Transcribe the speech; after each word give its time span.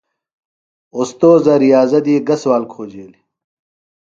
اوستوذہ 0.95 1.53
ریاضہ 1.63 1.99
دی 2.05 2.15
گہ 2.27 2.35
سوال 2.41 2.63
کھوجیلیۡ؟ 2.71 3.23